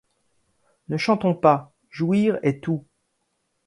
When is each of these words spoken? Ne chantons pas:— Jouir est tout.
Ne 0.89 0.97
chantons 0.97 1.35
pas:— 1.35 1.75
Jouir 1.91 2.39
est 2.41 2.63
tout. 2.63 2.87